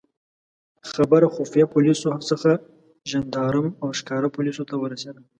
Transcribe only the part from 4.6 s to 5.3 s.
ته ورسېده.